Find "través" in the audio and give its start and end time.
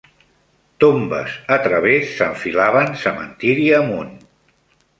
1.67-2.15